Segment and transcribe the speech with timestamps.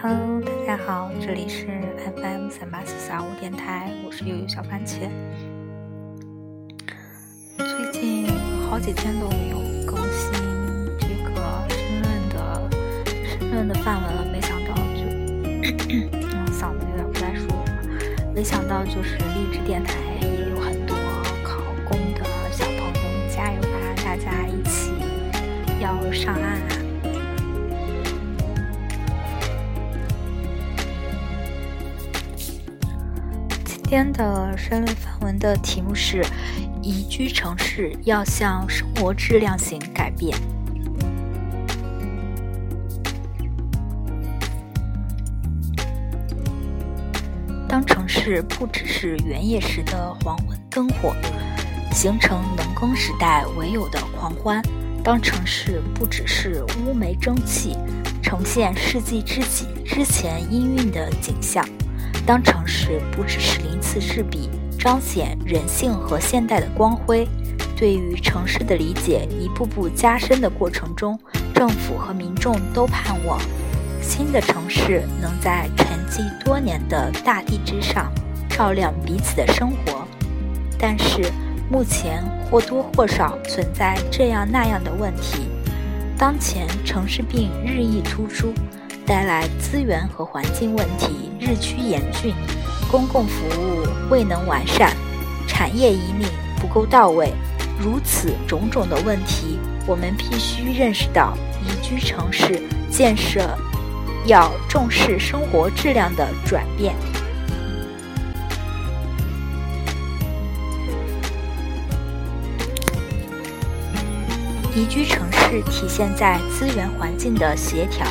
[0.00, 1.66] Hello，大家好，这里是
[2.16, 5.08] FM 三八四三五电台，我是悠悠小番茄。
[7.56, 8.28] 最近
[8.70, 10.32] 好几天都没有更新
[11.00, 11.34] 这个
[11.68, 12.70] 申论的
[13.26, 15.02] 申论的范文了，没想到就
[16.52, 17.64] 嗓子有点不太舒服，
[18.32, 20.96] 没想到就是励志电台也有很多
[21.42, 22.22] 考公的
[22.52, 23.68] 小朋友，加油吧，
[24.04, 24.92] 大家一起
[25.80, 26.77] 要上岸啊！
[33.90, 36.22] 今天的申论范文的题目是：
[36.82, 40.36] 宜居城市要向生活质量型改变。
[47.66, 51.16] 当城市不只是原野时的黄昏灯火，
[51.90, 54.60] 形成农耕时代唯有的狂欢；
[55.02, 57.74] 当城市不只是乌煤蒸汽，
[58.22, 61.66] 呈现世纪之己之前氤氲的景象。
[62.26, 67.26] 当城市不只是鳞次栉比，彰显人性和现代的光辉，
[67.74, 71.18] 对于城市的理解一步步加深的过程中，
[71.54, 73.40] 政府和民众都盼望
[74.02, 78.12] 新的城市能在沉寂多年的大地之上
[78.48, 80.06] 照亮彼此的生活。
[80.78, 81.32] 但是
[81.70, 85.48] 目前或多或少存在这样那样的问题，
[86.16, 88.52] 当前城市病日益突出。
[89.08, 92.34] 带来资源和环境问题日趋严峻，
[92.90, 94.94] 公共服务未能完善，
[95.46, 96.28] 产业引领
[96.60, 97.32] 不够到位，
[97.80, 101.32] 如此种种的问题，我们必须认识到，
[101.64, 103.56] 宜居城市建设
[104.26, 106.94] 要重视生活质量的转变。
[114.76, 118.06] 宜居城市体现在资源环境的协调。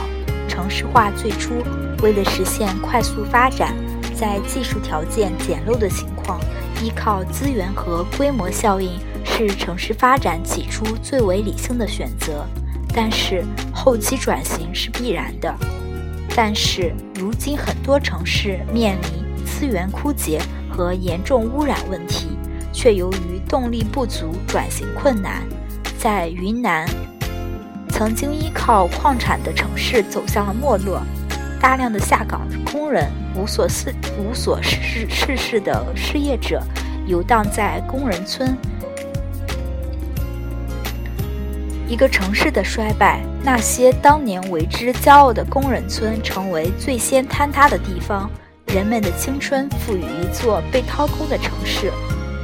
[0.57, 1.53] 城市化最初
[2.01, 3.75] 为了实现快速发展，
[4.15, 6.39] 在技术条件简陋的情况，
[6.83, 12.43] 依靠资源和规模效应是城市发展起初最为理性的选择。
[12.91, 15.55] 但是后期转型是必然的。
[16.35, 20.41] 但是如今很多城市面临资源枯竭
[20.71, 22.29] 和严重污染问题，
[22.73, 25.43] 却由于动力不足转型困难。
[25.99, 26.87] 在云南。
[27.97, 31.01] 曾经依靠矿产的城市走向了没落，
[31.59, 36.61] 大量的下岗工人、无所事无所事事事的失业者
[37.07, 38.55] 游荡在工人村。
[41.87, 48.29] 一个城市的衰败，那些当年为之骄傲的工人村成为最先坍塌的地方。
[48.67, 51.91] 人们的青春赋予一座被掏空的城市，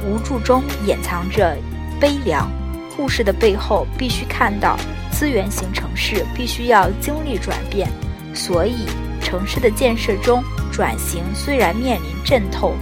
[0.04, 1.56] 无助中掩藏着
[2.00, 2.50] 悲凉。
[2.96, 4.76] 故事的背后，必须看到。
[5.24, 7.88] 资源型城市必须要经历转变，
[8.34, 8.84] 所以
[9.22, 12.74] 城市的建设中转型虽然面临阵痛，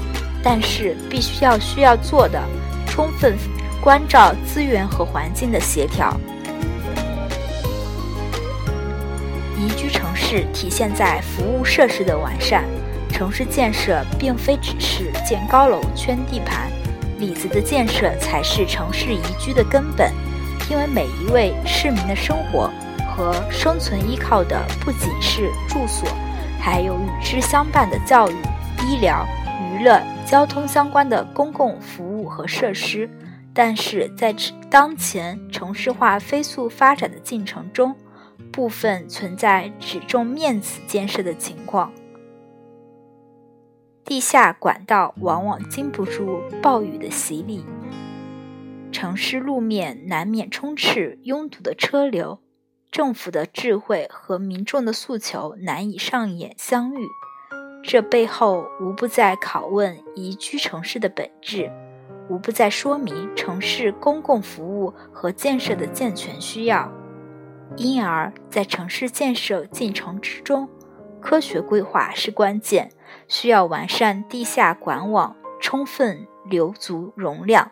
[0.42, 2.42] 但是必须要需要做的，
[2.84, 3.36] 充分
[3.80, 6.12] 关照资源和环境的协调。
[9.56, 12.64] 宜居城市体现在服务设施的完善，
[13.08, 16.68] 城市建设并非只是建高楼圈地盘，
[17.20, 20.12] 里子的建设才是城市宜居的根本。
[20.70, 22.70] 因为每一位市民的生活
[23.14, 26.08] 和生存依靠的不仅是住所，
[26.60, 28.34] 还有与之相伴的教育、
[28.86, 29.26] 医疗、
[29.60, 33.08] 娱乐、交通相关的公共服务和设施。
[33.54, 34.34] 但是在
[34.70, 37.94] 当前城市化飞速发展的进程中，
[38.50, 41.92] 部分存在只重面子建设的情况，
[44.06, 47.62] 地下管道往往经不住暴雨的洗礼。
[49.02, 52.38] 城市路面难免充斥拥堵的车流，
[52.88, 57.08] 政府的智慧和民众的诉求难以上演相遇。
[57.82, 61.68] 这背后无不在拷问宜居城市的本质，
[62.30, 66.88] 无不在说明城市公共服务和建设的健全需要。
[67.76, 70.68] 因而，在城市建设进程之中，
[71.20, 72.92] 科学规划是关键，
[73.26, 77.68] 需要完善地下管网，充分留足容量。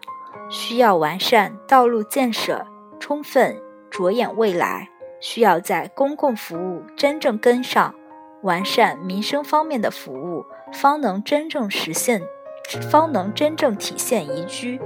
[0.50, 2.66] 需要完善道路建设，
[2.98, 3.56] 充分
[3.88, 4.88] 着眼未来；
[5.20, 7.94] 需要在公共服务真正跟上，
[8.42, 12.20] 完善民生方面的服务，方能真正实现，
[12.90, 14.80] 方能真正体现宜居。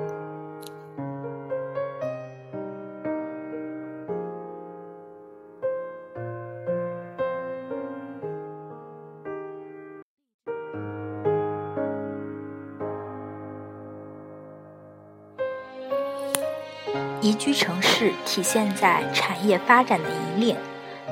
[17.25, 20.57] 宜居城市体现在产业发展的引领，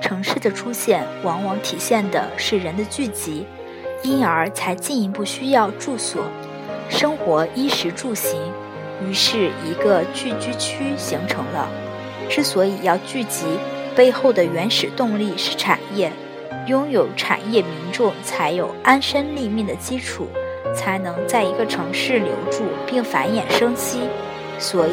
[0.03, 3.47] 城市的出现往往体现的是人的聚集，
[4.03, 6.23] 因而才进一步需要住所，
[6.91, 8.38] 生活衣食住行，
[9.03, 11.67] 于是一个聚居区形成了。
[12.29, 13.47] 之所以要聚集，
[13.97, 16.12] 背后的原始动力是产业，
[16.67, 20.29] 拥有产业，民众才有安身立命的基础，
[20.76, 24.00] 才能在一个城市留住并繁衍生息。
[24.58, 24.93] 所以，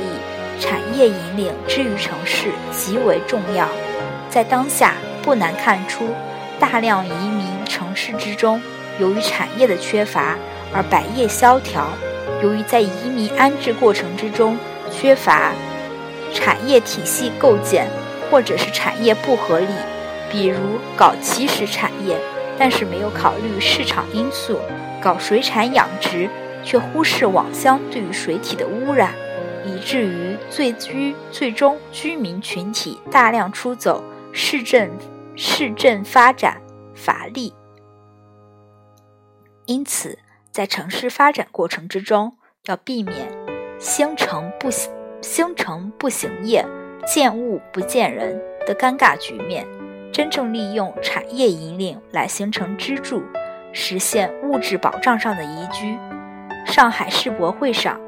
[0.59, 3.67] 产业引领之于城市极为重要。
[4.29, 6.09] 在当下，不难看出，
[6.59, 8.61] 大量移民城市之中，
[8.99, 10.37] 由于产业的缺乏
[10.73, 11.83] 而百业萧条；
[12.43, 14.57] 由于在移民安置过程之中
[14.91, 15.51] 缺乏
[16.33, 17.87] 产业体系构建，
[18.29, 19.67] 或者是产业不合理，
[20.31, 20.57] 比如
[20.95, 22.15] 搞起始产业，
[22.57, 24.57] 但是没有考虑市场因素；
[25.01, 26.29] 搞水产养殖，
[26.63, 29.13] 却忽视网箱对于水体的污染，
[29.69, 34.03] 以至于最居最终居民群体大量出走。
[34.31, 34.91] 市政
[35.35, 36.61] 市政发展
[36.93, 37.51] 乏力，
[39.65, 40.19] 因此
[40.51, 43.27] 在城市发展过程之中，要避免
[43.79, 44.69] 兴城不
[45.21, 46.63] 兴城不行业、
[47.07, 49.67] 见物不见人的尴尬局面，
[50.13, 53.23] 真正利用产业引领来形成支柱，
[53.73, 55.97] 实现物质保障上的宜居。
[56.67, 57.99] 上海世博会上，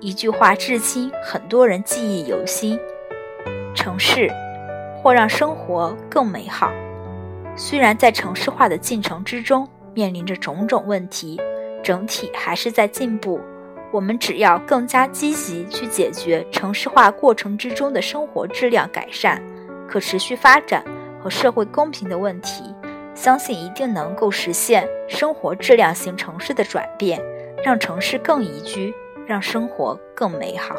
[0.00, 2.78] 一句话至今很多人记忆犹新：
[3.74, 4.30] 城市。
[5.02, 6.68] 或让生活更美好。
[7.54, 11.40] 虽然在城市化的进程之中面临着种种问题，
[11.80, 13.40] 整体还是在进步。
[13.92, 19.40] 我们只要更加积极去解决城市化过程之中的生活质量改善、
[19.88, 20.84] 可持续发展
[21.22, 22.64] 和社会公平的问题，
[23.14, 27.22] 相信一定能够实现生活质量型城市的转变，
[27.64, 28.92] 让城市更宜居，
[29.26, 30.76] 让生活更美好。